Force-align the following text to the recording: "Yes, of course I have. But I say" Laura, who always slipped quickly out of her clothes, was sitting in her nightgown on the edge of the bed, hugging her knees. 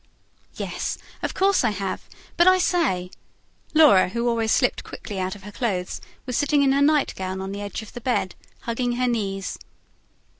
"Yes, 0.55 0.97
of 1.21 1.35
course 1.35 1.63
I 1.63 1.69
have. 1.69 2.09
But 2.35 2.47
I 2.47 2.57
say" 2.57 3.11
Laura, 3.75 4.09
who 4.09 4.27
always 4.27 4.51
slipped 4.51 4.83
quickly 4.83 5.19
out 5.19 5.35
of 5.35 5.43
her 5.43 5.51
clothes, 5.51 6.01
was 6.25 6.35
sitting 6.35 6.63
in 6.63 6.71
her 6.71 6.81
nightgown 6.81 7.39
on 7.39 7.51
the 7.51 7.61
edge 7.61 7.83
of 7.83 7.93
the 7.93 8.01
bed, 8.01 8.33
hugging 8.61 8.93
her 8.93 9.07
knees. 9.07 9.59